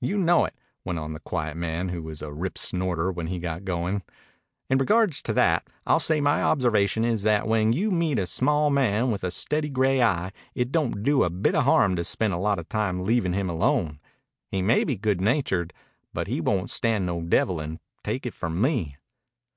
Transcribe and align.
"You 0.00 0.18
know 0.18 0.44
it," 0.44 0.54
went 0.84 1.00
on 1.00 1.14
the 1.14 1.18
quiet 1.18 1.56
man 1.56 1.88
who 1.88 2.00
was 2.00 2.22
a 2.22 2.32
rip 2.32 2.56
snorter 2.56 3.10
when 3.10 3.26
he 3.26 3.40
got 3.40 3.64
going. 3.64 4.04
"In 4.70 4.78
regards 4.78 5.20
to 5.22 5.32
that, 5.32 5.66
I'll 5.84 5.98
say 5.98 6.20
my 6.20 6.44
observation 6.44 7.04
is 7.04 7.24
that 7.24 7.48
when 7.48 7.72
you 7.72 7.90
meet 7.90 8.20
a 8.20 8.26
small 8.28 8.70
man 8.70 9.10
with 9.10 9.24
a 9.24 9.32
steady 9.32 9.68
gray 9.68 10.00
eye 10.00 10.30
it 10.54 10.70
don't 10.70 11.02
do 11.02 11.24
a 11.24 11.28
bit 11.28 11.56
of 11.56 11.64
harm 11.64 11.96
to 11.96 12.04
spend 12.04 12.32
a 12.32 12.38
lot 12.38 12.60
of 12.60 12.68
time 12.68 13.00
leavin' 13.02 13.32
him 13.32 13.50
alone. 13.50 13.98
He 14.48 14.62
may 14.62 14.84
be 14.84 14.94
good 14.96 15.20
natured, 15.20 15.72
but 16.14 16.28
he 16.28 16.40
won't 16.40 16.70
stand 16.70 17.04
no 17.04 17.20
devilin', 17.20 17.80
take 18.04 18.24
it 18.24 18.34
from 18.34 18.60
me." 18.60 18.96